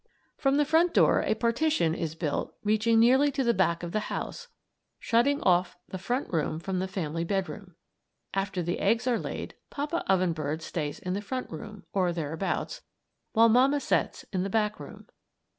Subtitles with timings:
[0.43, 3.99] ]From the front door a partition is built reaching nearly to the back of the
[4.09, 4.47] house,
[4.99, 7.75] shutting off the front room from the family bedroom.
[8.33, 12.81] After the eggs are laid Papa Oven bird stays in the front room or thereabouts
[13.33, 15.05] while mamma sets in the back room.